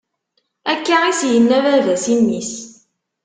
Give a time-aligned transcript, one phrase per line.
[0.71, 2.53] Akka is-yenna baba-s i mmi-s.